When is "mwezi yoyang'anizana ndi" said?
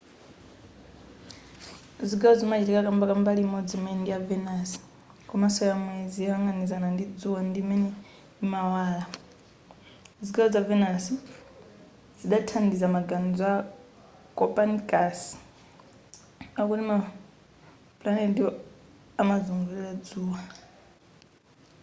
5.83-7.03